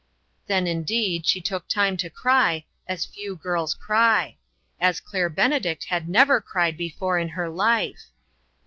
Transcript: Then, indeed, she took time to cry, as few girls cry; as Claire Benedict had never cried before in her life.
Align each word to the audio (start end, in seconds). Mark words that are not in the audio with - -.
Then, 0.47 0.65
indeed, 0.65 1.27
she 1.27 1.39
took 1.41 1.67
time 1.67 1.95
to 1.97 2.09
cry, 2.09 2.65
as 2.87 3.05
few 3.05 3.35
girls 3.35 3.75
cry; 3.75 4.37
as 4.79 4.99
Claire 4.99 5.29
Benedict 5.29 5.83
had 5.83 6.09
never 6.09 6.41
cried 6.41 6.75
before 6.75 7.19
in 7.19 7.29
her 7.29 7.49
life. 7.51 8.05